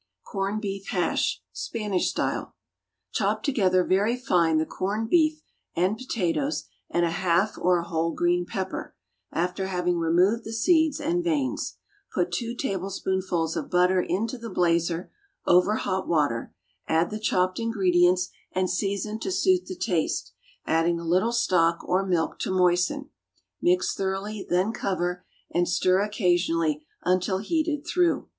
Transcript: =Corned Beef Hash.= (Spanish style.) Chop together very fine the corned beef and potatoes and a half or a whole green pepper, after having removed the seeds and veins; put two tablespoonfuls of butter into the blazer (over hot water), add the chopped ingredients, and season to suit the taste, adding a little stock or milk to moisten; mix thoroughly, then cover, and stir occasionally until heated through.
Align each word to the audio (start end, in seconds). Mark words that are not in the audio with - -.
=Corned 0.23 0.61
Beef 0.63 0.87
Hash.= 0.87 1.43
(Spanish 1.53 2.09
style.) 2.09 2.55
Chop 3.11 3.43
together 3.43 3.83
very 3.83 4.17
fine 4.17 4.57
the 4.57 4.65
corned 4.65 5.11
beef 5.11 5.43
and 5.75 5.95
potatoes 5.95 6.63
and 6.89 7.05
a 7.05 7.11
half 7.11 7.55
or 7.55 7.77
a 7.77 7.83
whole 7.83 8.11
green 8.11 8.43
pepper, 8.47 8.95
after 9.31 9.67
having 9.67 9.99
removed 9.99 10.43
the 10.43 10.53
seeds 10.53 10.99
and 10.99 11.23
veins; 11.23 11.77
put 12.15 12.31
two 12.31 12.55
tablespoonfuls 12.55 13.55
of 13.55 13.69
butter 13.69 14.01
into 14.01 14.39
the 14.39 14.49
blazer 14.49 15.11
(over 15.45 15.75
hot 15.75 16.07
water), 16.07 16.51
add 16.87 17.11
the 17.11 17.19
chopped 17.19 17.59
ingredients, 17.59 18.29
and 18.53 18.71
season 18.71 19.19
to 19.19 19.31
suit 19.31 19.67
the 19.67 19.75
taste, 19.75 20.33
adding 20.65 20.99
a 20.99 21.05
little 21.05 21.31
stock 21.31 21.87
or 21.87 22.03
milk 22.07 22.39
to 22.39 22.49
moisten; 22.49 23.11
mix 23.61 23.93
thoroughly, 23.93 24.43
then 24.49 24.71
cover, 24.71 25.23
and 25.51 25.69
stir 25.69 26.01
occasionally 26.01 26.87
until 27.03 27.37
heated 27.37 27.85
through. 27.85 28.27